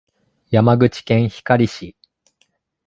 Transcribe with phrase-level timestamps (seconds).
[0.49, 1.95] 山口県光市